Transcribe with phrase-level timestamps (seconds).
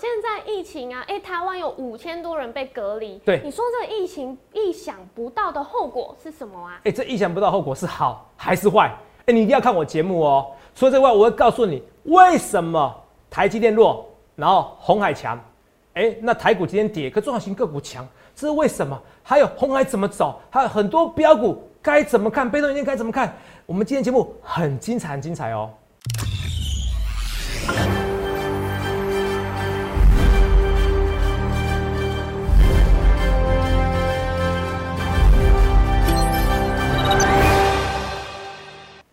[0.00, 3.18] 现在疫情啊，哎，台湾有五千多人被隔离。
[3.18, 6.80] 对，你说这个疫情意想不到的后果是什么啊？
[6.84, 8.90] 哎，这意想不到后果是好还是坏？
[9.26, 10.52] 哎，你一定要看我节目哦。
[10.74, 15.38] 除了这外，我会告诉你为什么台积电弱，然后红海强。
[15.92, 18.98] 哎，那台股今天跌，可中小型个股强，这是为什么？
[19.22, 20.40] 还有红海怎么走？
[20.48, 22.50] 还有很多标股该怎么看？
[22.50, 23.36] 被动元件该怎么看？
[23.66, 25.68] 我们今天节目很精彩，很精彩哦。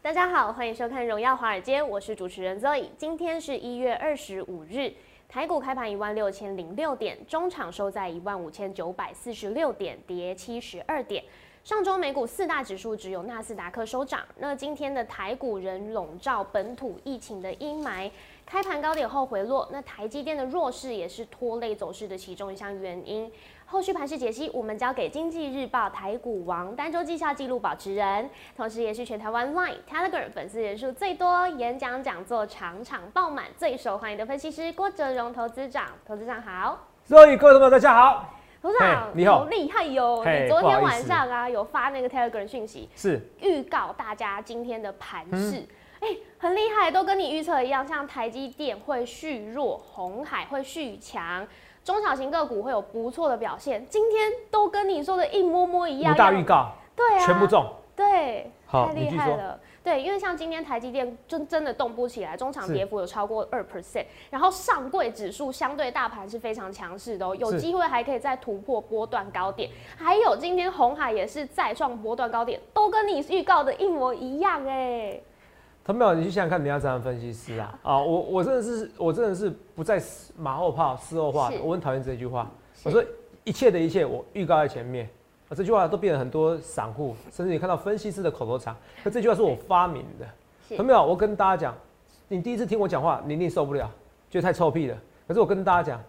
[0.07, 2.85] 大家好，欢迎收看《荣耀华尔街》，我是主持人 Zoe。
[2.97, 4.89] 今天是一月二十五日，
[5.27, 11.21] 台股开盘一万六千零六点，中场收在一万五千九百四十六点，跌七十二点。
[11.65, 18.09] 上周美股四大指数只有纳斯达克收涨，那今天的台股仍笼罩本土疫情的阴霾，
[18.49, 23.29] 开盘高点后回落，那台积电的弱势也是拖累走势的其中一项原因。
[23.65, 35.85] 后续盘势解析，我们交给经济日报台股王单周绩效记录保持人，同时也是全台湾 Line、Telegram 粉丝人数最多、演讲讲座场场爆满、最受欢迎的分析师郭哲荣投资长。
[36.05, 40.23] 投资长好，所以各位朋友大家好，投资长你好，厉害哟！
[40.25, 45.65] 你昨天晚上啊有发那个 Telegram 讯息，是预告大家今天的盘势，
[45.99, 51.45] 哎，很厉害，都跟你预测一样，像台积电会续弱，红海会续强。
[51.83, 56.13] 中小型个股会有不错的表现，今天都跟你说的一模模一样。
[56.13, 59.59] 五大预告，对啊，全部中，对，太厉害了。
[59.83, 69.71] 对，因为像今天台积电真真的动不起来，中场跌幅有超过二 percent，然后上柜指数相对大盘是非常强势的哦，有机会还可以再突破波段高点。
[69.95, 75.17] 还有今天红海也是再创波段高点，都跟你预告的一模一样哎。
[75.87, 77.79] 他没有，你去想想看，你要怎样分析师啊？
[77.81, 80.03] 啊，我我真的是，我真的是不在
[80.37, 81.49] 马后炮、事后话。
[81.63, 82.51] 我很讨厌这句话。
[82.83, 83.01] 我说
[83.45, 85.07] 一切的一切，我预告在前面。
[85.47, 88.75] 啊，这句话都变成很多散户，甚至你看到分析师的口头禅。
[89.01, 90.75] 可这句话是我发明的。
[90.75, 91.01] 有没有？
[91.01, 91.73] 我跟大家讲，
[92.27, 93.89] 你第一次听我讲话，你一定受不了，
[94.29, 94.97] 觉得太臭屁了。
[95.25, 96.03] 可是我跟大家讲，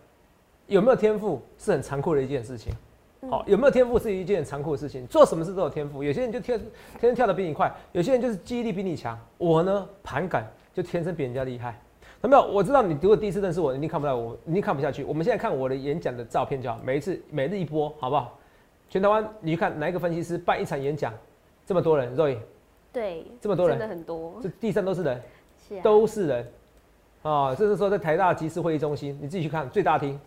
[0.66, 2.72] 有没有天赋是很残酷的一件事情。
[3.28, 5.06] 好，有没有天赋是一件残酷的事情。
[5.08, 6.68] 做什么事都有天赋，有些人就天天
[7.00, 9.18] 天跳得比你快，有些人就是记忆力比你强。
[9.38, 11.80] 我呢，盘感就天生比人家厉害。
[12.22, 12.42] 有没有？
[12.44, 15.04] 我知道你如果第一次认识我，一定看不到我，一定看不下去。
[15.04, 18.38] 我们现在看我的演讲的照片就好，每一次每日一播，好不好？
[18.88, 21.12] 全台湾你去看哪一个分析师办一场演讲，
[21.66, 22.38] 这么多人，Roy，
[22.92, 25.22] 对，这么多人，真的很多，这地上都是人，
[25.68, 26.52] 是，都是人，
[27.22, 30.18] 啊，这是说在台大集思会议中心，你自己去看最大厅。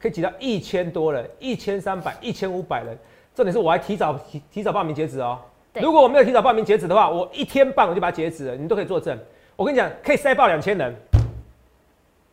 [0.00, 2.96] 可以挤到一千多人，一千三百、一千五百人。
[3.34, 5.38] 重点是我还提早提提早报名截止哦。
[5.74, 9.18] 如果我没有提早报名截止的话，我一天半我就把它截止了，你们都可以作证。
[9.56, 10.94] 我跟你讲，可以塞爆两千人。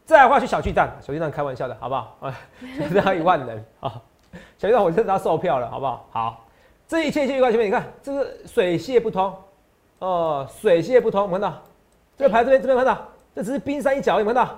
[0.06, 2.18] 再来的话去小巨蛋，小巨蛋开玩笑的好不好？
[2.22, 2.40] 啊，
[2.94, 4.02] 再要一万人啊！
[4.58, 6.08] 小巨蛋我真的要售票了，好不好？
[6.12, 6.46] 好，
[6.88, 9.34] 这一切一切预告前面，你看这个水泄不通
[10.00, 11.62] 哦，水泄不通，我们看到
[12.18, 14.52] 这个牌这边这边看到，这只是冰山一角，有没有看到？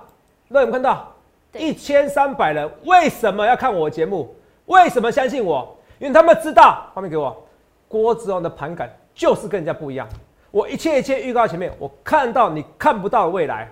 [0.48, 1.15] 有没有看到？
[1.54, 4.34] 一千三百人为什么要看我节目？
[4.66, 5.76] 为什么相信我？
[5.98, 7.46] 因为他们知道，画面给我，
[7.88, 10.08] 郭子龙的盘感就是跟人家不一样。
[10.50, 13.70] 我一切一切预告前面，我看到你看不到的未来。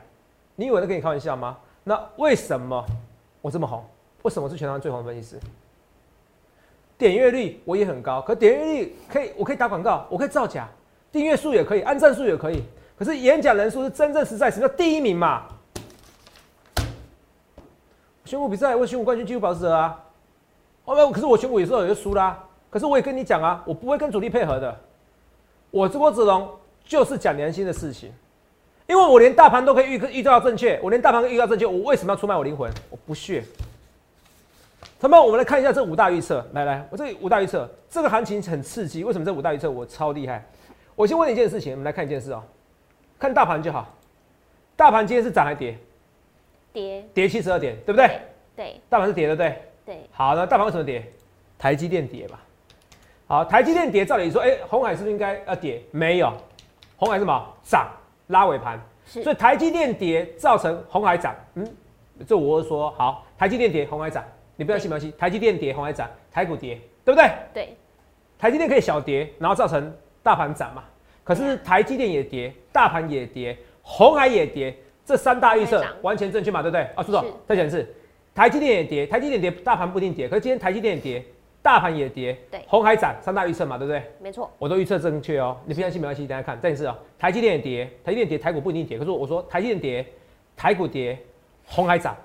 [0.56, 1.56] 你以为在跟你开玩笑吗？
[1.82, 2.84] 那为什么
[3.42, 3.84] 我这么红？
[4.22, 5.40] 为什么是全场最红的分析师？
[6.96, 10.68] 点阅率我也很高，可点阅率可以，我可以打广告，我可以造假，
[11.10, 12.62] 订阅数也可以，按赞数也可以。
[12.96, 15.42] 可是演讲人数是真正实在，什么叫第一名嘛？
[18.24, 20.02] 选股比赛，我选股冠军，纪录保持者啊！
[20.84, 22.42] 哦，可是我选股有时候也就输啦。
[22.70, 24.74] 可是我也跟你讲啊，我不会跟主力配合的。
[25.70, 26.48] 我这波子龙
[26.84, 28.10] 就是讲良心的事情，
[28.86, 32.70] 因为我连大盘都可以预预测到正确，我连大盘都预测正确，我为什么要出卖我灵魂？
[32.90, 33.44] 我不屑。
[35.00, 36.44] 那么，我们来看一下这五大预测。
[36.54, 39.04] 来来，我这五大预测，这个行情很刺激。
[39.04, 40.44] 为什么这五大预测我超厉害？
[40.96, 42.42] 我先问你一件事情，我们来看一件事哦，
[43.18, 43.86] 看大盘就好。
[44.76, 45.78] 大盘今天是涨还跌？
[46.74, 48.20] 跌跌七十二点，对不对？
[48.56, 50.00] 对，大盘是跌的，对对。
[50.10, 51.02] 好，那大盘为什么跌？
[51.56, 52.40] 台积电跌吧。
[53.26, 55.80] 好，台积电跌，照理说，哎，红海是不是应该要跌？
[55.92, 56.32] 没有，
[56.96, 57.88] 红海什么涨，
[58.26, 58.78] 拉尾盘。
[59.06, 61.34] 所以台积电跌造成红海涨。
[61.54, 61.76] 嗯，
[62.26, 64.24] 这我说好，台积电跌，红海涨。
[64.56, 67.30] 你不要信不要信，台积电跌，红海涨，台股跌，对不对？
[67.54, 67.76] 对。
[68.36, 70.82] 台积电可以小跌，然后造成大盘涨嘛？
[71.22, 74.76] 可是台积电也跌，大盘也跌，红海也跌。
[75.04, 76.62] 这三大预测完全正确嘛？
[76.62, 76.82] 对不对？
[76.94, 77.86] 啊，苏总，再讲一次，
[78.34, 80.28] 台积电也跌，台积电跌，大盘不一定跌。
[80.28, 81.24] 可是今天台积电也跌，
[81.60, 82.36] 大盘也跌。
[82.50, 84.02] 对，红海涨，三大预测嘛，对不对？
[84.20, 85.56] 没错，我都预测正确哦。
[85.66, 88.98] 你不相信没关系，大家看，再一次哦，台积电也跌，台积电跌，台股不一定跌。
[88.98, 90.06] 可是我说台积电跌，
[90.56, 91.18] 台股跌，
[91.66, 92.16] 红海涨，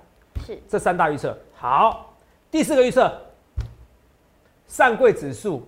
[0.45, 1.37] 是这三大预测。
[1.53, 2.15] 好，
[2.49, 3.11] 第四个预测，
[4.67, 5.67] 上柜指数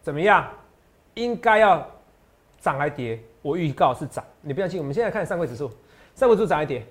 [0.00, 0.48] 怎么样？
[1.14, 1.84] 应该要
[2.60, 3.18] 涨还跌？
[3.42, 4.78] 我预告是涨，你不相信。
[4.78, 5.68] 我们现在看上柜指数，
[6.18, 6.84] 上柜指数涨一跌？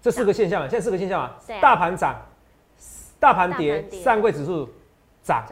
[0.00, 2.14] 这四个现象，现在四个现象啊，大盘涨，
[3.18, 4.68] 大盘跌，上柜指数
[5.20, 5.44] 涨，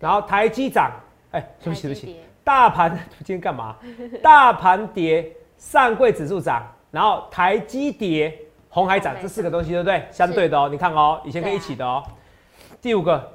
[0.00, 0.90] 然后台积涨，
[1.32, 3.76] 哎，对不起对不起，大盘今天干嘛？
[4.22, 8.34] 大盘跌，上柜指数涨，然后台积跌，
[8.70, 10.02] 红海涨，这四个东西对不对？
[10.10, 12.02] 相对的哦，你看哦，以前可以一起的哦。
[12.80, 13.30] 第五个，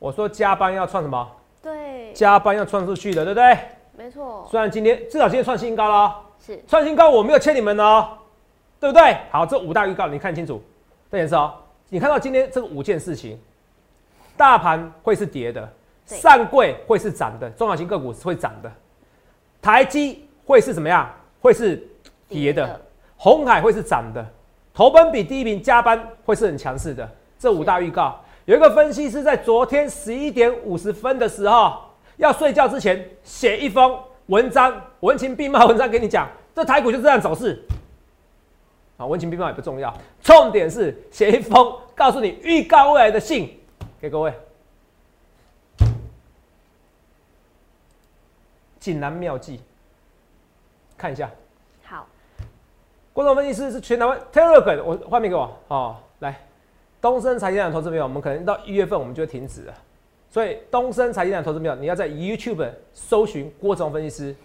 [0.00, 1.30] 我说加班要创什么？
[1.62, 3.56] 对，加班要创出去的，对不对？
[3.96, 4.48] 没错。
[4.50, 8.16] 虽然今天至少今天创新高了，是创新高，我没有欠你们哦。
[8.80, 9.14] 对不对？
[9.30, 10.58] 好，这五大预告你看清楚，
[11.10, 11.52] 这颜色哦。
[11.90, 13.38] 你看到今天这五件事情，
[14.38, 15.70] 大盘会是跌的，
[16.06, 18.72] 上柜会是涨的，中小型个股是会涨的，
[19.60, 21.14] 台积会是怎么样？
[21.42, 21.86] 会是
[22.26, 22.80] 跌的，
[23.18, 24.26] 红海会是涨的，
[24.72, 27.06] 投奔比第一名加班会是很强势的。
[27.38, 31.82] 这五大预告，有一个分析师在昨天十一点五十分的时候，
[32.16, 33.98] 要睡觉之前写一封
[34.30, 37.60] 文章，文情并茂文章给你讲，这台股就这样走势。
[38.96, 39.92] 啊，文情并茂也不重要，
[40.22, 43.60] 重点是写一封告诉你预告未来的信
[44.00, 44.32] 给各位。
[48.78, 49.60] 锦囊妙计，
[50.96, 51.28] 看一下。
[51.84, 52.06] 好，
[53.12, 55.58] 观众分析师是全台湾 Telegram，我画面给我。
[55.66, 56.40] 哦，来，
[57.00, 59.74] 东森财经的投资朋友，我们可能到一月份我们就会停止了，
[60.30, 64.36] 所以东森财经的投资朋友，你要在 YouTube 搜寻郭总分析师，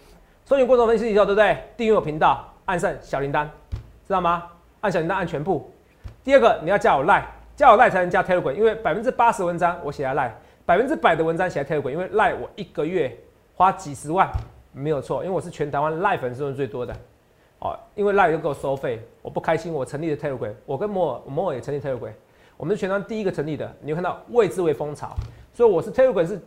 [0.43, 1.55] 搜寻郭总分析师以后，对不对？
[1.77, 3.47] 订阅我频道，按上小铃铛。
[4.07, 4.43] 知道吗？
[4.81, 5.71] 按小铃铛按全部。
[6.23, 7.23] 第二个，你要加我赖，
[7.55, 10.35] 加我赖才能加 Telegram，因为百分之八十文章我写在赖，
[10.65, 13.15] 百分之百的文章写在 Telegram，因为赖我一个月
[13.55, 14.27] 花几十万
[14.71, 16.95] 没有错，因为我是全台湾赖粉丝最多的。
[17.59, 22.11] 哦，因为赖又给我收费，我不开心，我成立了 Telegram，我跟摩尔摩尔也成立 Telegram，
[22.57, 23.71] 我们是全台湾第一个成立的。
[23.81, 25.15] 你会看到未知为风潮，
[25.55, 26.37] 所以我是 Telegram 是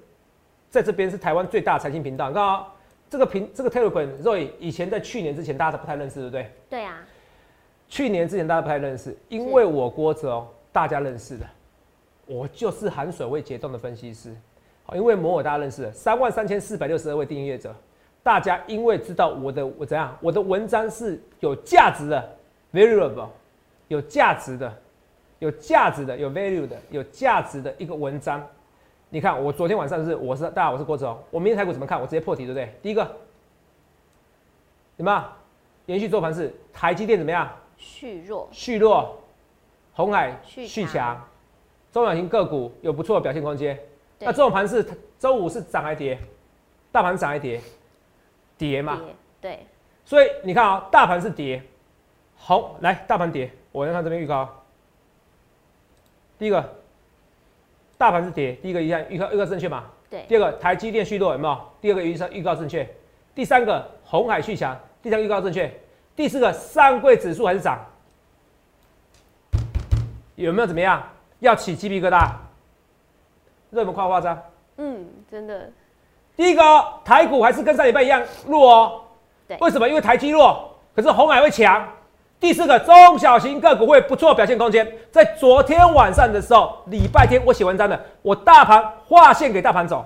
[0.69, 2.29] 在这边是台湾最大财经频道。
[2.29, 2.69] 你看啊，
[3.09, 6.51] 这个频这个 Telegram Roy 以前在去年之前大家都不太认识，对不对？
[6.69, 6.99] 对啊。
[7.89, 11.47] 去年之前大家不太认识，因为我郭哲大家认识的，
[12.27, 14.37] 我就是含水位解冻的分析师。
[14.85, 17.75] 好，因为摩尔大家认识的，三万三千四百六十二位订阅者，
[18.23, 22.37] 大家因为知道我的我怎样，我的文章是有价值的
[22.75, 23.29] ，valuable，
[23.89, 24.71] 有价值的，
[25.39, 28.47] 有价值的，有 value 的，有价值的一个文章。
[29.11, 31.99] 你看我昨天晚上是我是大家我是郭哲，我明天台股怎么看？
[32.01, 32.75] 我直接破题对不对？
[32.83, 33.05] 第一个，
[34.97, 35.33] 什么？
[35.87, 37.51] 延续做盘是台积电怎么样？
[37.79, 39.19] 续弱，续弱，
[39.95, 41.27] 红海续强，
[41.91, 43.79] 中小型个股有不错的表现空间。
[44.19, 44.85] 那这种盘是
[45.19, 46.19] 周五是涨还跌？
[46.93, 47.61] 大盘涨还跌？
[48.59, 49.01] 跌嘛？
[49.41, 49.67] 对。
[50.05, 51.63] 所以你看啊，大盘是跌，
[52.37, 54.49] 好，来大盘跌，我先看这边预告。
[56.39, 56.75] 第一个，
[57.99, 59.85] 大盘是跌，第一个一看预告预告正确嘛？
[60.09, 60.25] 对。
[60.29, 61.61] 第二个，台积电续弱有没有？
[61.81, 62.89] 第二个预测预告正确。
[63.35, 65.69] 第三个，红海续强，第三个预告正确。
[66.15, 67.85] 第四个上柜指数还是涨，
[70.37, 71.03] 有没有怎么样？
[71.41, 72.31] 要起鸡皮疙瘩？
[73.71, 74.41] 热门夸夸张？
[74.77, 75.71] 嗯，真的。
[76.37, 76.63] 第一个
[77.05, 79.01] 台股还是跟上礼拜一样弱哦。
[79.49, 79.57] 对。
[79.59, 79.89] 为什么？
[79.89, 81.87] 因为台积弱，可是红海会强。
[82.41, 84.87] 第四个中小型个股会不错表现空间。
[85.11, 90.05] 在昨天晚上的时候，礼拜天我写文章的，我大盘划线给大盘走。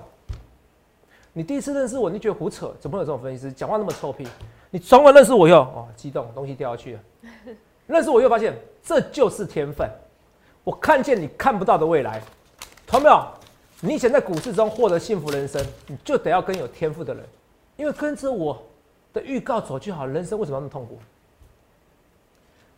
[1.31, 2.73] 你第一次认识我，你觉得胡扯？
[2.79, 4.27] 怎么有这种分析师讲话那么臭屁？
[4.71, 6.99] 你从而认识我以后，哦，激动，东西掉下去了。
[7.85, 8.53] 认识我又发现，
[8.83, 9.87] 这就是天分。
[10.63, 12.21] 我看见你看不到的未来，
[12.87, 13.23] 同没有？
[13.81, 17.23] 你想在股市中获得幸福人生，你就得要跟有天赋的人，
[17.75, 18.63] 因为跟着我
[19.11, 20.05] 的预告走就好。
[20.05, 20.97] 人生为什么要那么痛苦？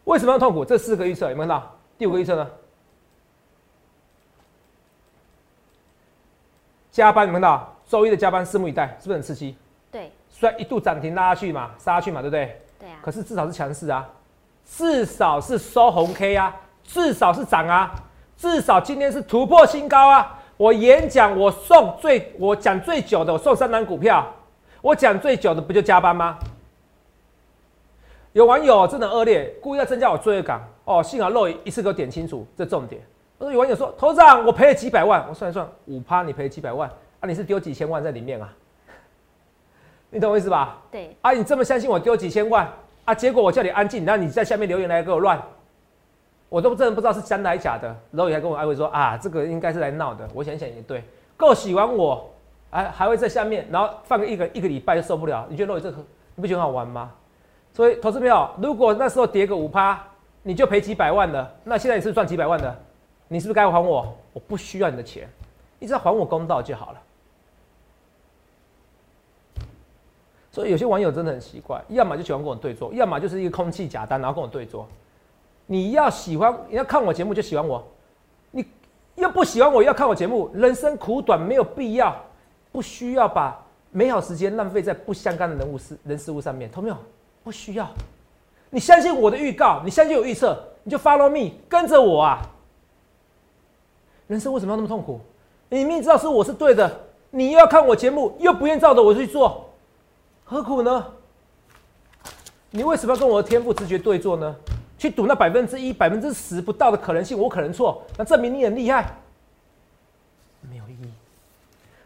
[0.06, 0.64] 为什么要痛苦？
[0.66, 1.78] 这四个预测有没有看到？
[1.98, 2.48] 第五个预测呢？
[6.92, 7.76] 加班有没有看到？
[7.88, 9.56] 周一的加班，拭目以待，是不是很刺激？
[9.92, 10.12] 对。
[10.30, 12.62] 虽然一度涨停拉下去嘛，杀下去嘛，对不对？
[12.80, 12.98] 对啊。
[13.02, 14.08] 可是至少是强势啊，
[14.66, 17.94] 至少是收红 K 啊，至少是涨啊，
[18.38, 20.40] 至少今天是突破新高啊。
[20.58, 24.26] 我演讲我送最我讲最久的，我送三单股票，
[24.82, 26.38] 我讲最久的不就加班吗？
[28.36, 31.02] 有网友真的恶劣，故意要增加我罪恶感哦。
[31.02, 33.02] 幸好肉一次给我点清楚这重点。
[33.38, 36.90] 我说有网友说，头长我赔了几百万，我算一算五趴，你赔几百万
[37.22, 37.24] 啊？
[37.26, 38.54] 你是丢几千万在里面啊？
[40.10, 40.82] 你懂我意思吧？
[40.92, 41.16] 对。
[41.22, 42.70] 啊，你这么相信我丢几千万
[43.06, 43.16] 啊？
[43.16, 45.42] 结果我叫你安静，然后你在下面留言来给我乱，
[46.50, 47.88] 我都真的不知道是真的还是假的。
[48.12, 50.28] 然后你还跟我安慰说啊，这个应该是来闹的。
[50.34, 51.02] 我想想也对，
[51.38, 52.30] 够喜欢我，
[52.70, 55.48] 还还会在下面，然后放个一个一个礼拜就受不了。
[55.50, 55.98] 你觉得肉这个
[56.36, 57.14] 你不觉得好玩吗？
[57.76, 60.02] 所以投资朋友，如果那时候跌个五趴，
[60.44, 61.54] 你就赔几百万了。
[61.66, 62.74] 那现在你是赚几百万的，
[63.28, 64.18] 你是不是该还我？
[64.32, 65.28] 我不需要你的钱，
[65.78, 67.02] 你只要还我公道就好了。
[70.52, 74.88] 所以有些网友真的很奇怪，要么就喜欢跟我对坐，要么就是一个空气假单，然后跟我对坐。
[75.66, 77.86] 你要喜欢，你要看我节目就喜欢我，
[78.52, 78.66] 你
[79.16, 82.16] 要不喜欢我要看我节目，人生苦短，没有必要，
[82.72, 86.96] 不需要把美好时间浪费在不相干的人物事人事物上面，懂没有？
[87.46, 87.88] 不需要。
[88.72, 92.42] 你相信我的预告，你相信我预测，你就 follow me，跟着我啊。
[94.26, 95.22] 人生为什么要那么痛苦？
[95.70, 99.70] 你明知道是我是对的，你又要看我节目，又不愿照着我去做，
[100.44, 101.06] 何苦呢？
[102.72, 104.56] 你为什么要跟我的天赋直觉对坐呢？
[104.98, 109.16] 去赌那百分之一、百分之十不到的可能性，我可能错，那证明你很厉害，
[110.68, 111.14] 没有意义。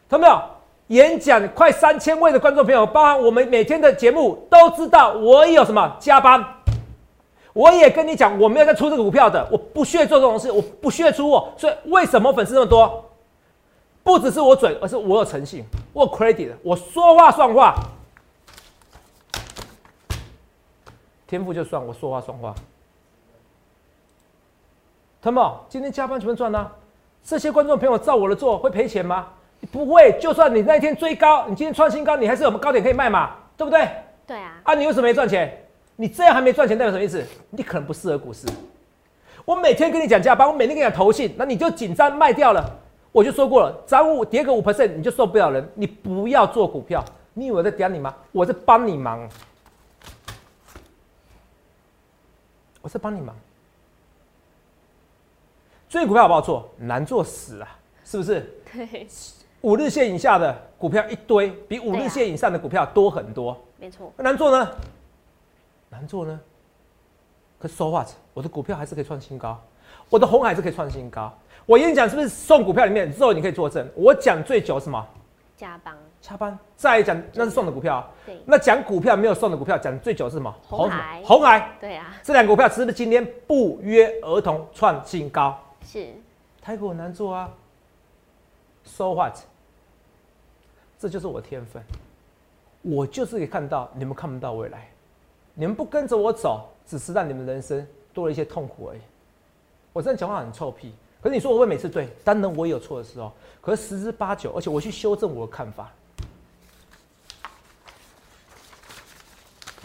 [0.10, 0.58] 看到没有？
[0.89, 6.43] 演讲快三千位的观众朋友，包含我们每天的节目，都知道我有什么加班。
[7.53, 11.50] 我也跟你讲，我没有在出这个股票的，我不屑做这种事，我不屑出货。
[11.58, 13.05] 所以为什么粉丝那么多？
[14.03, 17.75] 不只是我准，而是我有诚信，我有 credit，我说话算话。
[21.27, 22.55] 天赋就算，我说话算话。
[25.22, 26.72] 他们今天加班全部赚呢？
[27.24, 29.27] 这些观众朋友照我的做会赔钱吗？
[29.71, 30.17] 不会。
[30.19, 33.35] 就算你那天追高，你今天创新高，你还是有高点可以卖嘛？
[33.57, 33.87] 对不对？
[34.27, 34.59] 对啊。
[34.63, 35.65] 啊，你为什么没赚钱？
[35.95, 37.23] 你这样还没赚钱，代表什么意思？
[37.49, 38.47] 你可能不适合股市。
[39.43, 42.63] 我每天跟你讲加班，我每天跟你讲投信，那你就紧张卖掉了。
[43.11, 45.67] 我就说过了，涨五跌个五 percent 你就受不了人。
[45.73, 48.15] 你不要做股票，你以为我在点你吗？
[48.31, 49.27] 我在帮你忙，
[52.81, 53.35] 我在帮你忙。
[55.89, 56.69] 追股票好不好做？
[56.77, 57.67] 难做死啊，
[58.05, 58.41] 是不是？
[58.71, 59.07] 对。
[59.61, 63.57] 五日线以下的股票一堆，比五日线以上的股票多很多。
[63.77, 64.11] 没错。
[64.17, 64.71] 难做呢？
[65.89, 66.39] 难做呢？
[67.59, 68.07] 可 so what？
[68.33, 69.59] 我的股票还是可以创新高，
[70.09, 71.33] 我的红海是可以创新高。
[71.65, 73.85] 我演讲是不是送股票里面之后你可以作证？
[73.95, 75.05] 我讲最久什么？
[75.57, 75.93] 加班。
[76.21, 76.57] 加班。
[76.77, 78.09] 再讲那是送的股票。
[78.25, 78.41] 对。
[78.45, 80.55] 那讲股票没有送的股票，讲最久是什么？
[80.65, 81.21] 红海。
[81.25, 81.69] 红海。
[81.81, 82.15] 对啊。
[82.23, 85.59] 这两股票是不是今天不约而同创新高？
[85.83, 86.07] 是，
[86.61, 87.49] 太股难做啊。
[88.98, 89.38] So what？
[91.00, 91.81] 这就是我天分，
[92.81, 94.89] 我就是可以看到你们看不到未来，
[95.53, 99.00] 你们不跟着我走，只是让你们人生多了一些痛苦而已。
[99.93, 103.31] 我这样讲话很臭屁，可是你说我会每次对，当然我也有错的时候，
[103.62, 105.89] 可是十之八九，而且我去修正我的看法。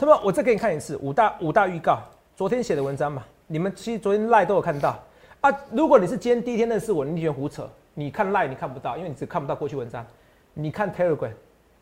[0.01, 2.01] 那么我再给你看一次五大五大预告，
[2.35, 4.99] 昨天写的文章嘛，你们其实昨天赖都有看到。
[5.41, 5.51] 啊！
[5.71, 7.69] 如果你是今天第一天认识我，你觉得胡扯？
[7.95, 10.05] 你看 Line 你看不到，因为你只看不到过去文章。
[10.53, 11.33] 你看 Telegram，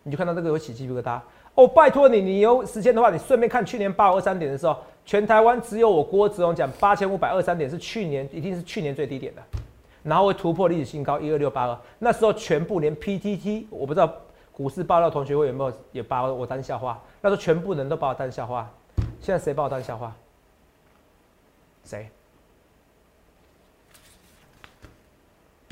[0.02, 1.20] 你就看到这个有起鸡皮疙瘩。
[1.54, 9.42] 哦，拜托你，你有时间的话，你顺便看去年八二三点的时候，全台湾只有我郭子龙讲八千五百二三点是去年一定是去年最低点的，
[10.02, 11.78] 然后会突破历史新高一二六八二。
[11.98, 14.10] 那时候全部连 PTT，我不知道
[14.50, 16.98] 股市爆料同学会有没有也把我当笑话。
[17.20, 18.70] 那时候全部人都把我当笑话。
[19.20, 20.14] 现在谁把我当笑话？
[21.84, 22.08] 谁？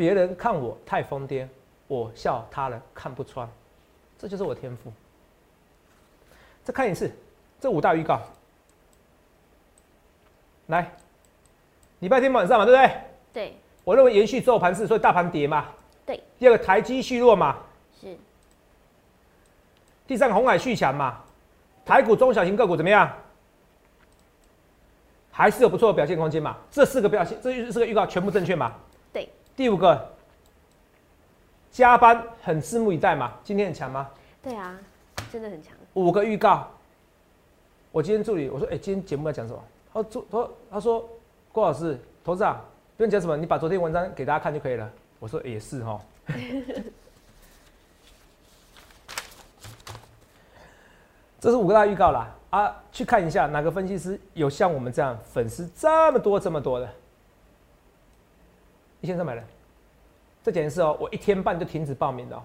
[0.01, 1.47] 别人看我太疯癫，
[1.87, 3.47] 我笑他人看不穿，
[4.19, 4.91] 这就是我天赋。
[6.65, 7.13] 再看一次，
[7.61, 8.19] 这五大预告。
[10.69, 10.91] 来，
[11.99, 13.01] 礼拜天晚上嘛，对不对？
[13.31, 13.57] 对。
[13.85, 15.67] 我认为延续周盘势，所以大盘跌嘛。
[16.07, 16.19] 对。
[16.39, 17.59] 第二个台积续弱嘛。
[18.01, 18.17] 是。
[20.07, 21.23] 第三个红海续强嘛。
[21.85, 23.13] 台股中小型个股怎么样？
[25.31, 26.57] 还是有不错的表现空间嘛？
[26.71, 28.75] 这四个表现，这四个预告全部正确嘛？
[29.61, 30.09] 第五个，
[31.71, 33.35] 加班很拭目以待嘛？
[33.45, 34.09] 今天很强吗？
[34.43, 34.81] 对啊，
[35.31, 35.75] 真的很强。
[35.93, 36.67] 五个预告，
[37.93, 39.63] 我今天助理我说，哎，今天节目要讲什么？
[39.93, 41.07] 他说，他他说，
[41.53, 42.59] 郭老师，董事长
[42.97, 44.91] 不用讲什么，你把昨天文章给大家看就可以了。
[45.19, 46.01] 我说也是哈。
[51.39, 56.89] 这是五个大预告啦，啊，去看一下哪个分析师有像我们这样粉丝这么多这么多的。
[59.01, 59.43] 一千三百人，
[60.43, 60.97] 这简直是哦！
[61.01, 62.45] 我一天半就停止报名了。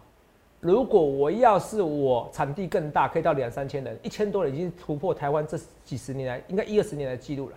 [0.61, 7.55] 如果我要是我场地更大，可以到两三千人，一千多人已经突破台湾这几十年来应该一二十年的记录了。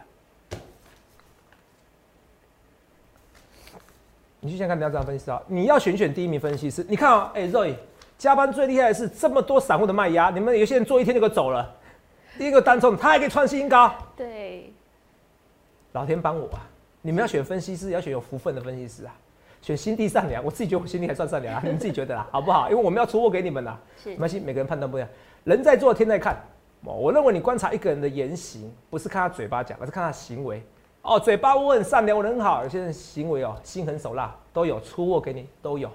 [4.40, 5.42] 你去先看第二张分析师啊！
[5.46, 6.84] 你要选选第一名分析师。
[6.88, 7.74] 你看啊，哎，Roy，
[8.18, 11.74] 加班最厉害的是这么多散户的卖压，你们有些人做一天就给走了。
[12.36, 13.92] 第一个单冲，他还可以创新高。
[14.16, 14.72] 对，
[15.92, 16.60] 老天帮我啊！
[17.02, 19.14] 你们要选分析师，要选有福分的分析师啊，
[19.62, 20.44] 选心地善良。
[20.44, 22.70] 我自己觉得我心地还算善良啊， 你们自己觉得啦，好不好？
[22.70, 23.78] 因为我们要出货给你们啦。
[24.02, 25.08] 是，没关系，每个人判断不一样。
[25.44, 26.36] 人在做，天在看。
[26.84, 30.62] 我认为你观察一个人的言行，不是看他嘴巴讲，而是看他行为。
[31.02, 35.90] 哦，嘴巴我很善良，我人很好，有些人行为哦，心狠手辣，都有出货给你都有。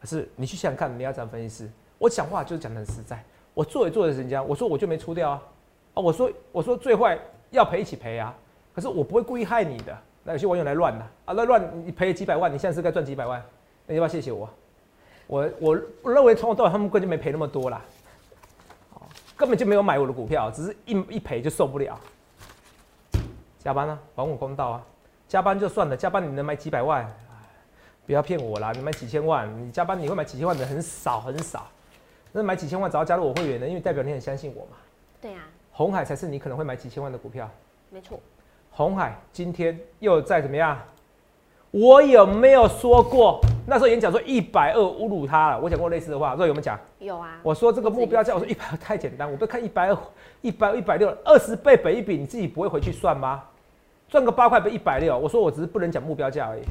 [0.00, 1.70] 可是你去想想看，你要怎样分析师？
[1.98, 3.22] 我讲话就是讲的很实在，
[3.52, 5.42] 我做也做的人家，我说我就没出掉啊，
[5.94, 7.18] 啊，我说我说最坏
[7.50, 8.32] 要赔一起赔啊，
[8.72, 9.98] 可是我不会故意害你的。
[10.28, 13.42] 那有些网友来乱的啊，那乱你赔几百万，你现在是该赚几百万，
[13.86, 14.46] 那要不要谢谢我？
[15.26, 17.80] 我我我认为从头到尾他们根本就没赔那么多啦，
[19.38, 21.98] 根本就没有买我的股票，只是一一赔就受不了。
[23.58, 24.84] 加班啊，还我公道啊！
[25.26, 27.10] 加班就算了，加班你能买几百万？
[28.04, 28.70] 不要骗我啦！
[28.72, 31.66] 你买几千万，你加班你会买几千万的很少很少。
[32.32, 34.76] 那买几千万只要加入我会员的，因为代表你很相信我嘛。
[35.22, 35.40] 对啊。
[35.72, 37.48] 红海才是你可能会买几千万的股票。
[37.88, 38.20] 没错。
[38.70, 40.78] 红海今天又在怎么样？
[41.70, 43.40] 我有没有说过？
[43.66, 45.60] 那时候演讲说一百二侮辱他了。
[45.60, 46.78] 我讲过类似的话，若有没有讲？
[46.98, 47.38] 有啊。
[47.42, 49.98] 我说这个目标价，我说一百二太简单，我不看一百二、
[50.40, 53.42] 一百一百六二十倍本一比，你自己不会回去算吗？
[54.08, 56.62] 赚个八块不一百六，我说我只是不能讲目标价而已。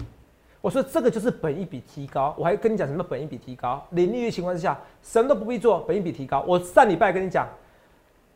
[0.60, 3.86] 我说这个就是本一比提高，我还跟你讲什么本一比提高？
[3.92, 6.44] 零利率情况之下，什么都不必做，本一比提高。
[6.48, 7.48] 我上礼拜跟你讲，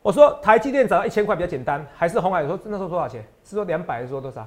[0.02, 3.24] 我说台积电涨到一千块比较简单，还是红海说那时候多少钱？
[3.44, 4.46] 是说两百还是说多少？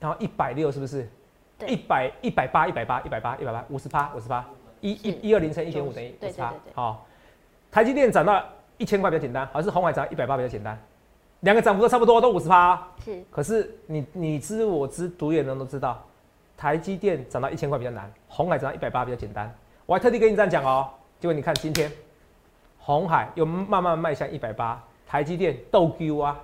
[0.00, 1.08] 然后一百六是不是？
[1.66, 4.48] 一百一百八一百八一百八一百八五十八五十八
[4.80, 6.54] 一一一二零乘一点五等于五十八。
[6.74, 7.06] 好，
[7.70, 8.44] 台积电涨到
[8.76, 10.78] 一千块比较简单，还是红海涨一百八比较简单？
[11.40, 12.80] 两个涨幅都差不多，都五十趴。
[13.04, 16.04] 是，可是你你知我知，独眼人都知道，
[16.56, 19.52] 台积电涨到一千块比较难，红海涨到一百八比较简单。
[19.86, 21.90] 我还特地跟你这样讲哦，结果你看今天，
[22.88, 26.40] 红海又慢慢迈向一百八，台积电斗 Q 啊，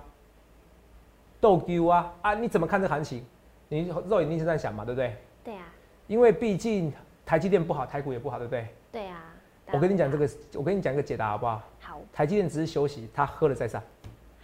[1.41, 2.35] 斗 Q 啊啊！
[2.35, 3.25] 你怎么看这行情？
[3.67, 5.17] 你肉眼一定是这样想嘛，对不对？
[5.43, 5.63] 对啊。
[6.05, 6.93] 因为毕竟
[7.25, 8.67] 台积电不好，台股也不好，对不对？
[8.91, 9.23] 对啊。
[9.71, 11.59] 我跟你讲这个，我跟你讲一个解答好不好？
[11.81, 11.99] 好。
[12.13, 13.81] 台积电只是休息，它喝了再上。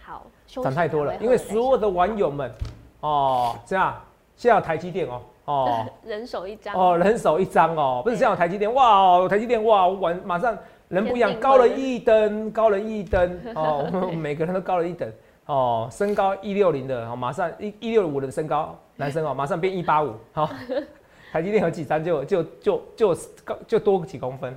[0.02, 2.50] 好涨太多了，因为所有的网友们，
[2.98, 3.94] 哦，这样，
[4.34, 10.58] 现在有台积电哦，哦， 人手一张哦，人手一张哦，不是这样，台积电哇哦，台积电哇，我晚马上
[10.92, 15.10] 人不一样，高了一等，高了一等哦，我们每个人都高了一等。
[15.46, 20.48] 哦，身高一六零的，哦，马上一一六五的身高男生哦，马上变一八五，好，
[21.32, 22.02] 台积电有几张？
[22.02, 24.56] 就就就就高就多几公分，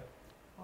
[0.57, 0.63] 哦，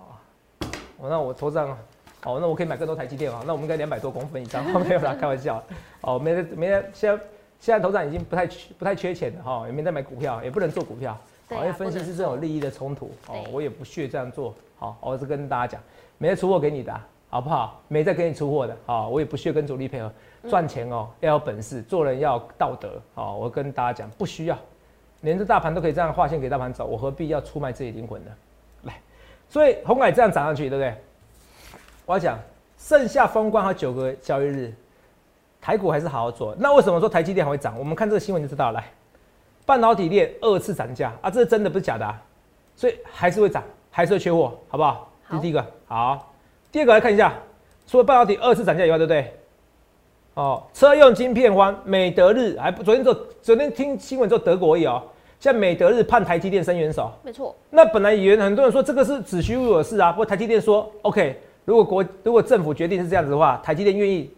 [0.98, 1.78] 我那我头上。
[2.24, 5.60] 哦，那我可以买更多台积电啊，那我们应该两百多公分以上， 没有啦，开玩笑。
[6.02, 7.24] 哦，没得没得，现在
[7.60, 11.18] 现在头上已经不太缺不太缺钱了哈，也没在买股票，也不能做股票，
[11.50, 14.54] 因为分析是这种利益的冲突，哦，我也不屑这样做。
[14.82, 15.82] 好，我是跟大家讲，
[16.18, 16.92] 没得出货给你的，
[17.30, 17.80] 好不好？
[17.88, 20.12] 没在给你出货的，好，我也不屑跟主力配合
[20.50, 23.00] 赚钱哦，要有本事，做人要道德。
[23.14, 24.58] 好，我跟大家讲，不需要，
[25.20, 28.32] 连着大盘都可以这样划线给大盘走，我何必要出卖自己灵魂呢？
[28.82, 29.00] 来，
[29.48, 30.96] 所以红海这样涨上去，对不对？
[32.08, 32.40] 我要讲，
[32.76, 34.74] 剩下封关还有九个交易日，
[35.62, 36.56] 台股还是好好做。
[36.58, 37.78] 那为什么说台积电还会涨？
[37.78, 38.80] 我们看这个新闻就知道了。
[38.80, 38.86] 来，
[39.64, 42.20] 半导体链二次涨价啊，这是真的不是假的，啊，
[42.76, 45.12] 所以还是会涨，还是会缺货，好不好？
[45.30, 45.64] 这是第一个。
[45.86, 46.34] 好，
[46.72, 47.34] 第二个来看一下，
[47.86, 49.34] 除了半导体二次涨价以外，对不对？
[50.34, 55.04] 哦，车用晶片荒，美德日还昨天做，昨天听新闻做德国也哦，
[55.40, 57.56] 像美德日判台积电伸援手，没错。
[57.70, 61.40] 那本来原很多人说这个是子虚乌有的事啊，不过台积电说 OK。
[61.64, 64.32] 如果国如果政府决定是这样子的话，台积电愿意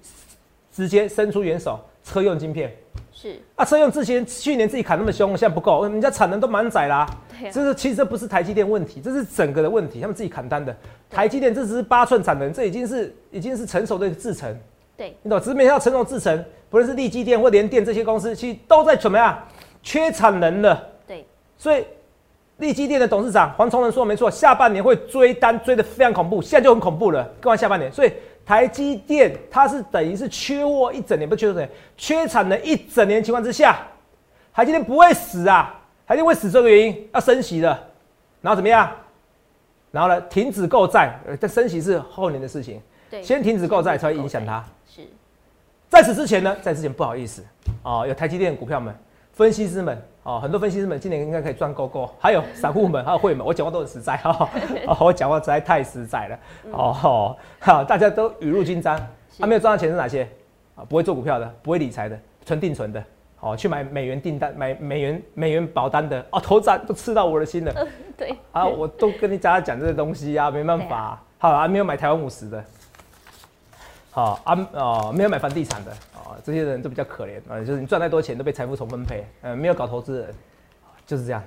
[0.70, 2.76] 直接伸出援手，车用晶片
[3.24, 7.10] 是啊，车用之前去年自己砍那么凶，现在不够，人家产能都满载啦。
[7.40, 10.76] 对，这是其实这不是台积电问题，这是整个的问题，他们自己砍单的。
[11.10, 14.54] 台积电这只是八寸产能，这已经是已经是成熟的制程。
[14.98, 19.42] 对，你懂，只是没要成熟制程，不论是立基电或联电这些公司，其实都在怎么样
[19.82, 20.86] 缺产能了。
[21.08, 21.26] 对，
[21.58, 21.86] 所以。
[22.58, 27.28] 立基电的董事长黄崇仁说：“没错，下半年会追单追的非常恐怖，现在就很恐怖了。
[27.42, 28.14] 更完下半年，所以
[28.46, 33.86] 台积电它是等于是缺货一整年，不缺什缺产能一整年情况之下，
[34.54, 37.70] 台积电不会死啊，台积电会死这个原因要升息的，
[38.42, 38.92] 然后怎么样？
[39.92, 44.64] 然后呢，停止购债，这升息是后年的事情，对，先停止购债才会影响它。
[44.88, 45.02] 是，
[45.90, 47.44] 在此之前呢，在之前不好意思
[47.84, 48.96] 啊，有台积电股票们。”
[49.34, 54.50] 分析师们，哦，很多分析师们今年应该可以赚够够，还有散户们，还有会们，我讲话都很实在哈，
[54.88, 56.40] 哦，我讲话实在太实在了，
[56.72, 59.06] 哦，好，大家都雨露均沾，
[59.38, 60.28] 他没有赚到钱是哪些？
[60.76, 63.04] 啊，不会做股票的，不会理财的，纯定存的，
[63.42, 72.64] 哦，去买美元订单，买美元美元保单的，哦，头涨都刺到我的心了，对，啊，我都跟你家讲这些东西啊，没办法，好，还没有买台湾五十的。
[74.16, 80.36] 好啊哦，没有买房地产的啊，这些人都比较可怜啊，就是你赚太多钱都被财富重分配，呃，没有搞投资人，
[81.04, 81.44] 就是这样。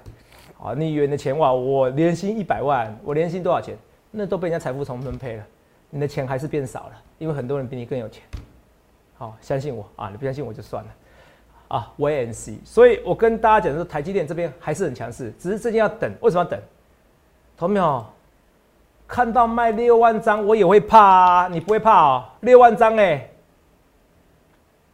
[0.59, 3.79] 啊，你以为你的钱哇，我年薪一百万，我年薪多少钱？
[4.11, 5.45] 那都被人家财富重分配了，
[5.91, 8.25] 你的钱还是变少了，因为很多人比你更有钱。
[9.17, 10.91] 好，相信我啊，你不相信我就算了。
[11.69, 12.59] 啊，wait and see。
[12.65, 16.13] 所以我跟大家讲说，台积电这边还是很强势，只是最近要等。
[16.21, 16.61] 为什么要等？
[17.57, 18.05] 同没有？
[19.09, 21.49] 看到卖六万张，我也会怕啊！
[21.51, 22.25] 你不会怕哦？
[22.41, 23.31] 六万张哎，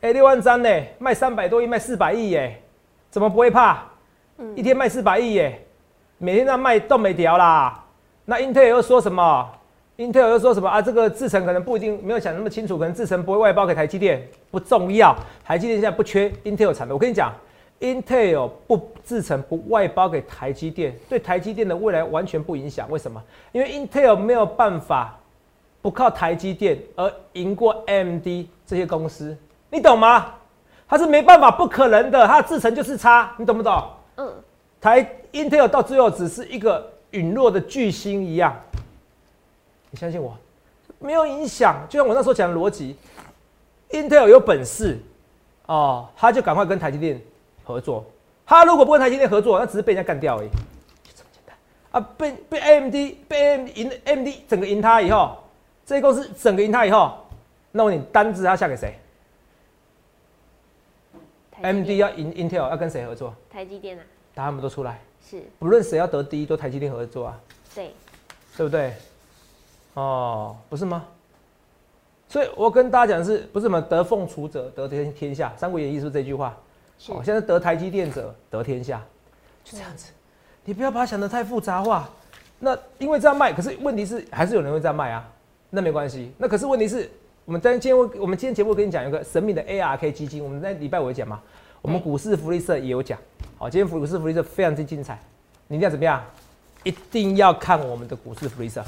[0.03, 0.69] 哎，六万张呢？
[0.99, 2.63] 卖三百多亿，卖四百亿耶，
[3.11, 3.85] 怎么不会怕？
[4.37, 5.65] 嗯，一天卖四百亿耶，
[6.19, 7.85] 每天在卖都没掉啦。
[8.25, 9.51] 那英特尔又说什么？
[9.97, 10.83] 英特尔又说什么啊？
[10.83, 15.17] 这个制程可能不一定没有想那么清楚，可能制程不会外包给台积电，不重要。
[15.45, 17.33] 台积电现在不缺英特尔产的，我跟你讲。
[17.83, 22.89] Intel 不制成不外包给台积电，对台积电的未来完全不影响。
[22.89, 23.21] 为什么？
[23.51, 25.19] 因为 Intel 没有办法
[25.83, 29.37] 不靠台积电而赢过 AMD 这些公司，
[29.69, 30.33] 你懂吗？
[30.87, 32.25] 它是没办法，不可能的。
[32.25, 33.83] 它的制程就是差，你懂不懂？
[34.17, 34.33] 嗯。
[34.81, 38.55] 台 Intel 到最后只是一个陨落的巨星一样，
[39.91, 40.37] 你相信我，
[41.01, 41.85] 没有影响。
[41.89, 42.97] 就像我那时候讲的逻辑
[43.91, 45.01] ，Intel 有本事
[45.67, 47.21] 哦，他就赶快跟台积电。
[47.65, 48.05] 合作，
[48.47, 50.49] 他如果不跟台积电合作，那只是被人家干掉而已，
[51.03, 51.57] 就这么简单
[51.91, 52.09] 啊！
[52.17, 52.95] 被被 AMD
[53.29, 55.39] 被 AMD 赢 AMD 整个赢他以后，
[55.85, 57.19] 这些公司整个赢他以后，
[57.71, 58.99] 那我你单子要下给谁
[61.63, 63.35] ？AMD 要赢 Intel 要跟谁合作？
[63.51, 64.03] 台积电啊！
[64.35, 64.99] 答案不都出来？
[65.25, 67.41] 是，不论谁要得第一，都台积电合作啊。
[67.75, 67.93] 对，
[68.57, 68.95] 对不对？
[69.95, 71.05] 哦，不是吗？
[72.29, 76.57] 所以我跟大家讲的是，不是什么得凤雏者得天天下，《三国演义》是不是这句话？
[77.09, 79.03] 哦，现在得台积电者得天下，
[79.65, 80.13] 就这样子。
[80.65, 82.09] 你不要把它想得太复杂化。
[82.61, 85.29] 那因为这样卖，可是问题是还是有人会这样卖啊。
[85.71, 86.33] 那没关系。
[86.39, 87.11] 那可是问题是
[87.45, 90.45] 我们今天我我们今天节目跟你讲一个神秘的 ARK 基金。
[90.45, 91.41] 我们在礼拜五讲嘛，
[91.81, 93.19] 我们股市福利社也有讲。
[93.59, 95.19] 好，今天股市福利社非常之精彩。
[95.67, 96.23] 你一定要怎么样？
[96.85, 98.83] 一定要看我们的股市福利社，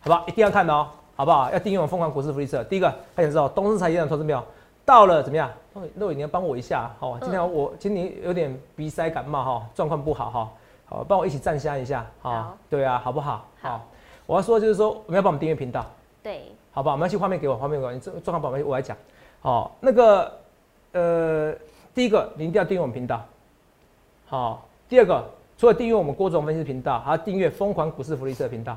[0.00, 0.24] 好不好？
[0.28, 1.50] 一定要看的哦，好不好？
[1.50, 2.62] 要订阅我们疯狂股市福利社。
[2.64, 4.44] 第一个，他想知道东市财经的投资没有？
[4.90, 5.48] 到了怎么样？
[5.94, 10.50] 陆伟，你要帮我一下，好，今天我今天有点鼻塞感冒哈，状况不好哈，
[10.84, 13.46] 好，帮我一起站下一下，好，对啊，好不好？
[13.60, 13.86] 好，
[14.26, 15.86] 我要说就是说，我们要帮我们订阅频道，
[16.24, 16.96] 对，好不好？
[16.96, 18.96] 我们要去画面给我，画面给我，你这状况宝宝我来讲，
[19.40, 20.36] 好，那个
[20.90, 21.54] 呃，
[21.94, 23.22] 第一个你一定要订阅我们频道，
[24.26, 25.24] 好，第二个
[25.56, 28.76] 除了订阅我们郭总分析频道，还要订阅疯狂股市福利社频道，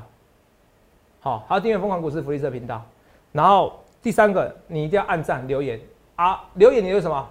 [1.18, 2.80] 好，还要订阅疯狂股市福利社频道，
[3.32, 5.80] 然后第三个你一定要按赞留言。
[6.16, 7.28] 啊，留言你有什么？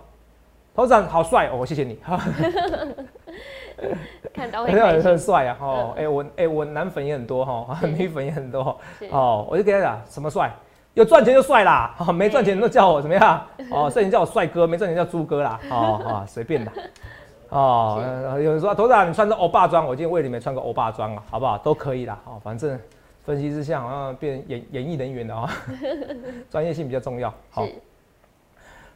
[0.76, 2.00] 头长好帅哦，谢谢你。
[4.34, 5.58] 看到很很帅啊！
[5.62, 8.80] 哦，哎我哎我男粉也很多哈，女粉也很多
[9.12, 9.46] 哦。
[9.50, 10.52] 我就跟他讲，什么帅？
[10.96, 13.46] 有赚钱就帅啦，没赚钱都叫我怎么样？
[13.72, 15.60] 哦，赚钱叫我帅哥，没赚钱叫猪哥啦。
[15.70, 16.72] 哦啊，随便的。
[17.50, 18.02] 哦，
[18.42, 21.58] 有人说头长你穿着欧巴装，我今天为你们穿个欧巴装啊，好不好？
[21.60, 22.20] 都可以啦。
[22.26, 22.80] 哦，反正
[23.24, 25.52] 分析之下好像变演演艺人员了啊，
[26.50, 27.32] 专业性比较重要。
[27.52, 27.68] 好。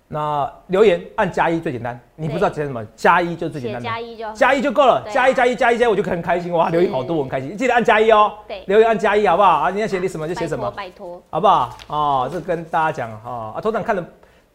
[0.09, 6.69] 那留言按加一最简单，你不知道写什么，加一就最简单，加一就加一就够了，加一加一加一加，我就很开心哇！
[6.69, 8.31] 留言好多，我很开心，记得按加一哦。
[8.47, 9.69] 对，留言按加一好不好啊？
[9.69, 11.77] 你要写你什么就写什么，拜托，好不好？
[11.87, 14.05] 哦，这跟大家讲哈啊，头长看的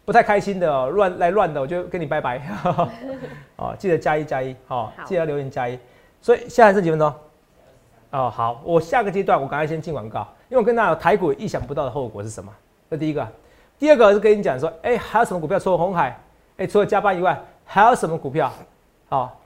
[0.06, 2.40] 不太开心的，乱来乱的，我就跟你拜拜。
[3.56, 5.78] 哦，记得加一加一，好，记得留言加一。
[6.22, 7.12] 所以现在是几分钟？
[8.12, 12.50] 哦，好，我下个阶段我赶快先进广告，因为我跟大家台股意想不到的后果是什么？
[12.90, 13.28] 这第一个。
[13.82, 15.58] 第二个是跟你讲说，哎，还有什么股票？
[15.58, 16.16] 除了红海，
[16.56, 18.48] 哎，除了加班以外，还有什么股票？
[19.08, 19.36] 好，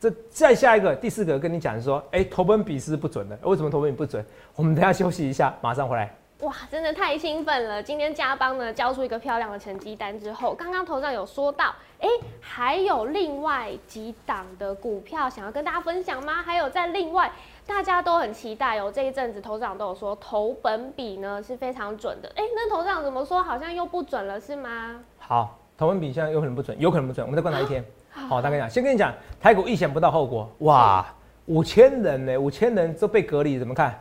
[0.00, 3.38] 这再下一个，第四个跟你讲说，哎，投本比是不准的。
[3.44, 4.26] 为什么投本比不准？
[4.56, 6.12] 我们等下休息一下，马上回来。
[6.40, 7.80] 哇，真的太兴奋了！
[7.80, 12.08] 今天加班呢，交出一个漂亮的成绩单之后，刚刚头上有说到，哎，
[12.40, 16.42] 还有另外几档的股票想要跟大家分享吗？
[16.42, 17.30] 还有在另外。
[17.66, 22.30] 大家都很期待哦，这一阵子头长都有说投本比呢是非常准的。
[22.36, 25.00] 哎，那头长怎么说好像又不准了是吗？
[25.18, 27.84] 好，投本比现在有可能不准，有可能不准，我们再观察一天。
[28.10, 31.04] 好，大概讲，先跟你讲，台股意想不到后果，哇，
[31.46, 33.98] 五千人呢，五千人都被隔离，怎么看？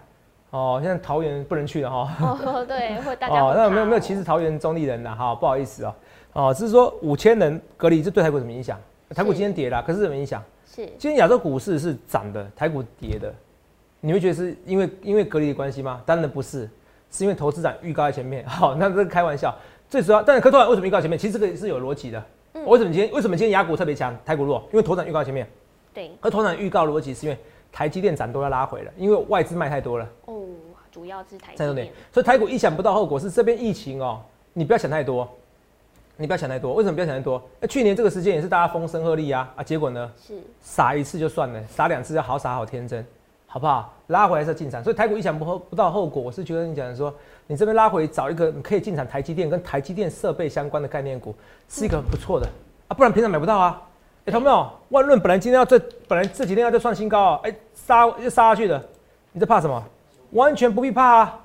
[0.51, 2.15] 哦，现在桃园不能去了哈。
[2.21, 3.39] 哦，对，或大家。
[3.41, 5.95] 哦，那没有没有歧视桃园中立人的哈，不好意思哦。
[6.33, 8.77] 哦，只是说五千人隔离，这对台股什么影响？
[9.15, 10.43] 台股今天跌了，可是什么影响？
[10.65, 13.33] 是，今天亚洲股市是涨的，台股跌的。
[14.05, 16.01] 你会觉得是因为因为隔离的关系吗？
[16.05, 16.69] 当然不是，
[17.09, 18.43] 是因为投资长预告在前面。
[18.49, 19.55] 好，那这是开玩笑。
[19.89, 21.17] 最主要，但是科创为什么预告前面？
[21.17, 22.21] 其实这个是有逻辑的。
[22.51, 22.65] 嗯。
[22.65, 24.61] 为什么今天为什么今天雅股特别强，台股弱？
[24.73, 25.47] 因为投资长预告前面。
[25.93, 26.11] 对。
[26.19, 27.39] 而投资长预告逻辑是因为
[27.71, 30.05] 台积电涨都要拉回了，因为外资卖太多了。
[30.25, 30.47] 哦，
[30.91, 31.89] 主要是台积电。
[32.11, 35.25] 所以台股意想不到后果是这边疫情哦，你不要想太多，
[36.17, 36.73] 你不要想太多。
[36.73, 37.41] 为什么不要想太多？
[37.61, 40.11] 那去年这个时间也是大家风声鹤唳啊啊，结果呢？
[40.21, 40.33] 是。
[40.59, 43.05] 傻一次就算了，傻两次要好傻好天真。
[43.53, 43.93] 好不好？
[44.07, 46.19] 拉回来是进场，所以台股意想不后不到后果。
[46.19, 47.13] 我是觉得你讲说，
[47.45, 51.35] 你这边拉回找一个可以进场台积电跟台积电设备相关的概念股，
[51.69, 52.47] 是一个很不错的
[52.87, 52.97] 啊。
[52.97, 53.79] 不然平常买不到啊。
[54.25, 54.67] 哎，同没有？
[54.89, 58.83] 万润本来今天要这，本来这几天要再创新高啊，哎，杀又杀下去的，
[59.31, 59.83] 你在怕什么？
[60.31, 61.39] 完全不必怕啊！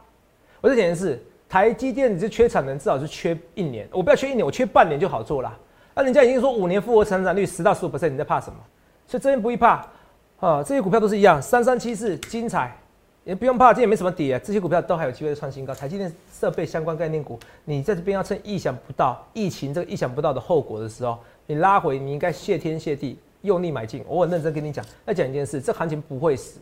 [0.62, 3.86] 我在讲的是台积电，你是缺产能，至少是缺一年。
[3.92, 5.54] 我不要缺一年，我缺半年就好做了。
[5.94, 8.56] 那人家已经说五年复活成长率十到十五 percent，你在怕什么？
[9.06, 9.86] 所以这边不必怕
[10.40, 12.76] 啊，这些股票都是一样，三三七四精彩，
[13.24, 15.74] 也不用怕，今天没什么跌，这些股票都还有机会创新高。
[15.74, 21.18] 台积电设备相关概念股，你在这边要趁意想不到疫情这个意想不到的后果的时候。
[21.46, 24.04] 你拉回，你应该谢天谢地，用力买进。
[24.06, 26.60] 我很认真跟你讲，再讲一件事，这行情不会死。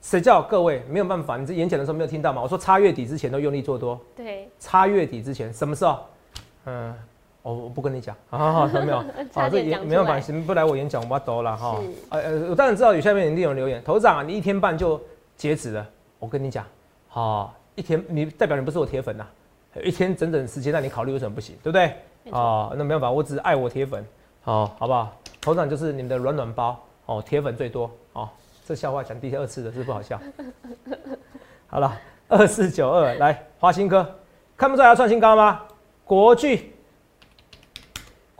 [0.00, 1.36] 谁叫各位没有办法？
[1.36, 2.42] 你这演讲的时候没有听到吗？
[2.42, 4.00] 我说差月底之前都用力做多。
[4.16, 4.48] 对。
[4.58, 6.00] 差月底之前什么时候？
[6.64, 6.92] 嗯，
[7.42, 8.14] 我我不跟你讲。
[8.30, 8.98] 好好好，有没有？
[9.34, 11.80] 啊，这也没办法，行不来我演讲，我抖了哈。
[12.10, 15.00] 呃呃，我当然知道有下面一定有留言，头长啊，你一天半就
[15.36, 15.86] 截止了。
[16.18, 16.64] 我跟你讲，
[17.08, 19.26] 好，一天你代表你不是我铁粉呐，
[19.82, 21.86] 一天整整时间让你考虑为什么不行，对不对？
[22.30, 24.04] 啊，那没办法，我只是爱我铁粉。
[24.42, 25.12] 好，好不好？
[25.40, 28.28] 头长就是你们的软软包哦，铁粉最多哦。
[28.64, 30.20] 这笑话讲第二次了，是不好笑。
[31.66, 31.92] 好了，
[32.28, 34.08] 二四九二来，华新哥
[34.56, 35.62] 看不出来要创新高吗？
[36.04, 36.71] 国巨，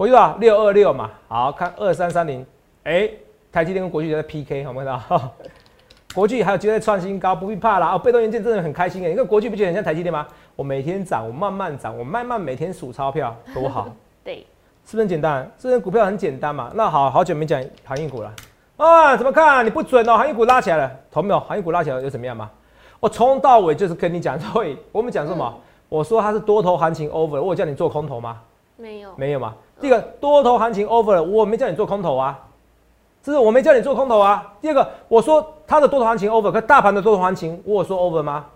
[0.03, 0.37] 国巨多少？
[0.39, 1.11] 六二六嘛。
[1.29, 2.45] 好看二三三零，
[2.83, 3.09] 哎，
[3.53, 5.33] 台积电跟国巨在 PK，好不好？
[6.13, 7.93] 国巨还有机会创新高，不必怕啦。
[7.95, 10.27] 哦，被动元件真的很开心哎，你看国巨不觉得很像台积电吗？
[10.57, 13.89] 我每天涨，我慢慢涨，我慢慢每天数钞票，多好。
[14.25, 14.45] 对。
[14.85, 15.49] 是不是很简单？
[15.57, 16.73] 这些股票很简单嘛？
[16.75, 18.35] 那好好久没讲航运股了
[18.79, 19.17] 啊？
[19.17, 19.65] 怎么看？
[19.65, 20.17] 你不准哦！
[20.17, 21.39] 航运股拉起来了，同没有？
[21.39, 22.51] 航运股拉起来又怎么样嘛？
[22.99, 25.61] 我从到尾就是跟你讲，对，我们讲什么？
[25.89, 28.41] 我说它是多头行情 over，我叫你做空头吗？
[28.77, 29.55] 没有，没有嘛？
[29.83, 32.39] 第一个多头行情 over，了我没叫你做空头啊，
[33.21, 34.55] 这是我没叫你做空头啊。
[34.61, 38.47] 第二个，我说它的多头行情 over，可大盘的多头行情，我有说 over 吗？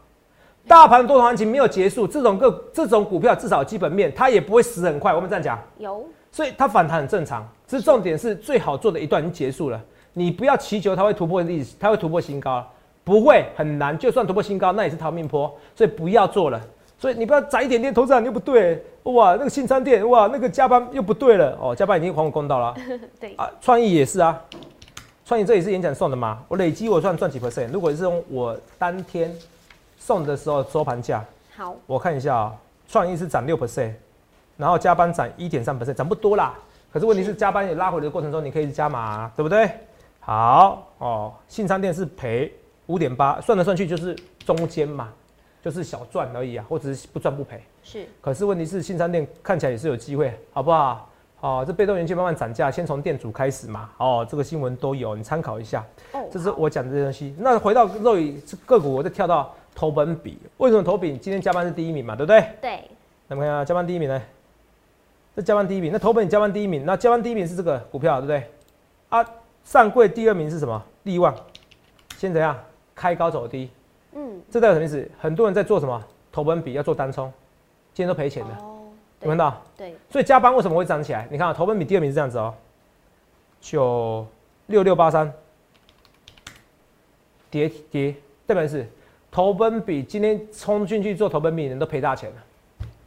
[0.69, 5.13] 大盘多头行情没有结束，这种个这种股票至少基本面它也不会死很快。
[5.13, 6.07] 我们这样讲有。
[6.31, 9.81] 所以它反弹很正常，只是重点是最好做的一段已经结束了。
[10.13, 12.65] 你不要祈求它会突破历史，它会突破新高，
[13.03, 13.99] 不会很难。
[13.99, 16.61] 就算突破新高，那也是逃命坡，所以不要做了。
[16.99, 22.75] 所以你不要窄一点点投资又不对，哇，那个新餐店哇，那个加班又不对了哦，加班已经还我公道了。
[23.21, 24.41] 对啊，创意也是啊，
[25.25, 26.43] 创意这也是演讲送的嘛。
[26.49, 27.71] 我累积我算赚几 percent？
[27.71, 29.33] 如果是用我当天
[29.99, 31.25] 送的时候收盘价，
[31.57, 32.55] 好，我看一下啊，
[32.89, 33.93] 创意是涨六 percent。
[34.57, 36.55] 然后加班涨一点三 percent，涨不多啦。
[36.91, 39.71] 可是问题是加班也拉回的过程中，你可以加码，对不对？
[40.19, 42.51] 好哦，信商店是赔
[42.87, 44.17] 五点八，算来算去就是
[44.47, 45.13] 中间嘛，
[45.63, 47.63] 就是小赚而已啊，或者是不赚不赔。
[47.87, 48.05] 是。
[48.21, 51.09] 可是问题是新商店看起来也是有机会，好不好？
[51.41, 53.89] 哦，这被动元件慢慢涨价，先从店主开始嘛。
[53.99, 55.85] 哦，这个新闻都有，你参考一下。
[56.13, 56.27] 哦。
[56.33, 57.35] 这是我讲的这些东西。
[57.39, 62.17] 那回到肉宇个股，我再跳到投本比，为什么投比今天加班是第一名嘛？
[62.17, 62.45] 对不对？
[62.61, 62.81] 对。
[63.29, 64.21] 那么看下加班第一名呢？
[65.37, 68.51] 这加班第一名，那投本加班第一名，那加班第一名是这个股票，对不对？
[69.11, 69.25] 啊，
[69.63, 70.83] 上柜第二名是什么？
[71.05, 71.33] 利旺，
[72.17, 72.59] 先怎样？
[72.95, 73.71] 开高走低，
[74.15, 75.11] 嗯，这代表什么意思？
[75.21, 76.03] 很多人在做什么？
[76.33, 77.31] 投本比要做单冲，
[77.97, 78.51] 今天都赔钱的，
[79.23, 79.63] 有看到？
[79.75, 79.97] 对。
[80.11, 81.27] 所以加班为什么会涨起来？
[81.31, 82.53] 你看啊，投本比第二名是这样子哦，
[83.59, 84.27] 九
[84.67, 85.33] 六六八三，
[87.49, 88.87] 跌跌，代表是
[89.31, 92.37] 投本比今天冲进去做投本比的人都赔大钱了。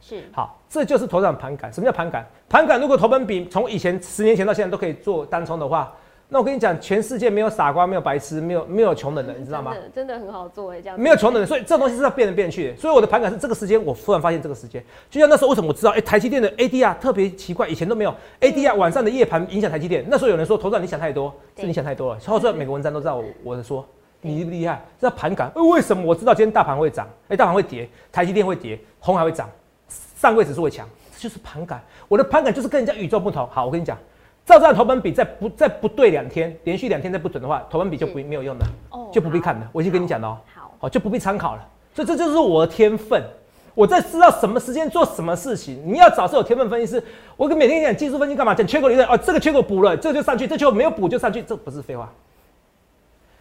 [0.00, 1.72] 是好，这就是头涨盘感。
[1.72, 2.26] 什么叫盘感？
[2.48, 5.94] 盘感如果投本比从以前十年前到现在都可以做单冲的话，
[6.32, 9.74] 那我跟你讲，全世界没有傻瓜，没有白痴，没有没有穷人的，你知道吗？
[9.92, 12.72] 真的很好做哎，这样没有穷人，所以这东西是要变来变去。
[12.76, 20.06] 所以我的盘感是这个时间，我突然发现这个时间，就像那时候为什么我知道，哎，台积电的 ADR 特别奇怪，以前都没有 ADR 晚上的夜盘影响台积电。
[20.08, 22.20] 那时候有人说头涨你想太多，是你想太多了。
[22.24, 23.84] 后来每个文章都知道我我的说
[24.20, 24.80] 你厉不厉害？
[25.00, 25.50] 这叫盘感。
[25.56, 27.08] 为什么我知道今天大盘会涨？
[27.28, 29.50] 哎，大盘会跌，台积电会跌，红海会涨。
[29.88, 31.82] 上柜指数会强，这就是盘感。
[32.06, 33.48] 我的盘感就是跟人家与众不同。
[33.48, 33.96] 好，我跟你讲，
[34.50, 38.66] 照这样投本比再不再不对两天，连续两天再不准的话，投本比就不没有用的，
[39.12, 39.70] 就不必看了。
[39.72, 40.38] 我已经跟你讲了哦，
[40.80, 41.68] 好，就不必参考了。
[41.94, 43.22] 所以这就是我的天分。
[43.72, 45.80] 我在知道什么时间做什么事情。
[45.86, 47.02] 你要找是有天分分析师，
[47.36, 48.52] 我跟每天讲技术分析干嘛？
[48.52, 52.12] 讲缺口理论哦，这个缺口补了，这就上去；这缺口没有补就上去，这不是废话。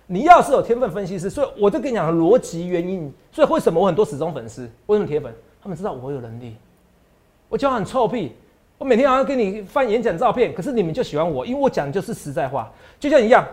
[0.06, 3.12] 你要是有天分分析师，所以我就跟你讲逻辑原因。
[3.32, 4.70] 所以为什么我很多始终粉丝？
[4.86, 5.34] 为什么铁粉？
[5.62, 6.56] 他们知道我有能力。
[7.50, 8.36] 我讲很臭屁，
[8.80, 13.46] 我每天好像给你翻演讲照片，可是你们就喜欢我，因为我讲的就是实在话，就像一样，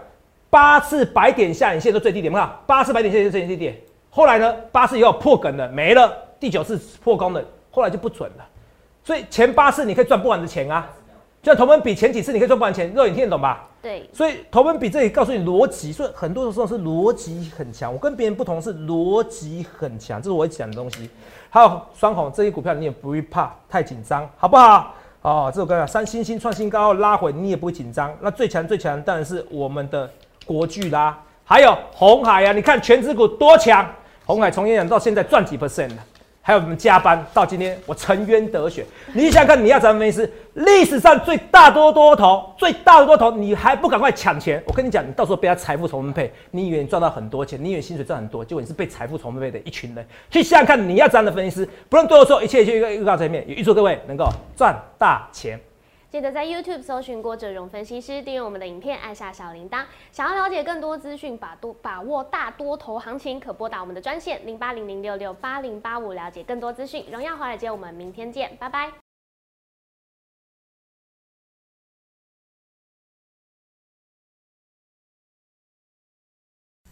[0.48, 3.76] 八次白点下影线都最低点，看八次白点下影线最低点，
[4.08, 8.46] 后来呢，八次以后破梗了，没了，第九次破功了，后来就不准了，
[9.02, 10.88] 所以前八次你可以赚不完的钱啊。
[11.42, 13.68] 就像投本比前几次你可以赚不完钱，肉眼听得懂吧？
[13.80, 14.08] 对。
[14.12, 17.92] 所以投本比这里告诉你逻辑，所以很多的时候是逻辑很强。
[17.92, 21.08] 我跟别人不同是逻辑很强，这是我讲的东西。
[21.48, 24.92] 还有双红这些股票你也不会怕太紧张，好不好？
[25.26, 28.16] 哦，这首歌啊，三星星创新高拉回，你也不会紧张。
[28.20, 30.08] 那最强最强当然是我们的
[30.44, 33.84] 国巨啦，还有红海啊，你看全指股多强，
[34.24, 36.04] 红海从演讲到现在赚几 percent 了。
[36.46, 38.86] 还有我们加班到今天，我沉冤得雪。
[39.12, 44.62] 你想看，你要怎么分析师历史上最大多多头、最大的多头，你还不赶快抢钱？
[44.64, 50.06] 我跟你讲，你到时候被他财富重分配，你以为你赚到很多钱，你以为薪水赚很多，结果你是被财富重分配的一群人。
[50.30, 55.58] 去想想看，你要这样的分析师，不论对我错，一切一切预预告前面，也预祝各位能够赚大钱。
[56.16, 59.84] 记得在 YouTube 搜寻郭哲荣分析师，订阅我们的影片，按下小铃铛。
[60.10, 67.04] 想要了解更多资讯，把多把握大多头行情，可拨打我们的专线零八零零六六八零八五，了解更多资讯。
[67.12, 68.90] 荣耀华尔街，我们明天见，拜拜。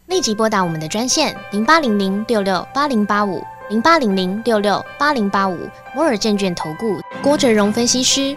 [0.04, 5.56] 立即拨打我们的专线零八零零六六八零八五零八零零六六八零八五
[5.94, 8.36] 摩尔证券投顾郭哲荣分析师。